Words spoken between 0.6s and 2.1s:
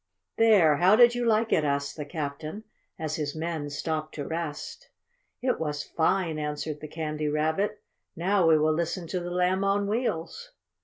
how did you like it?" asked the